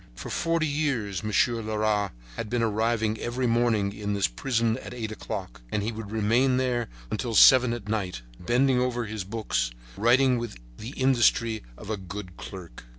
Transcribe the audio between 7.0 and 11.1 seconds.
until seven at night, bending over his books, writing with the